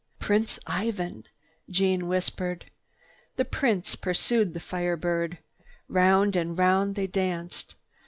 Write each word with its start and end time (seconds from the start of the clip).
"Prince 0.17 0.57
Ivan," 0.65 1.25
Jeanne 1.69 2.07
whispered. 2.07 2.71
The 3.35 3.45
Prince 3.45 3.93
pursued 3.95 4.55
the 4.55 4.59
Fire 4.59 4.97
Bird. 4.97 5.37
Round 5.87 6.35
and 6.35 6.57
round 6.57 6.95
they 6.95 7.05
danced. 7.05 7.75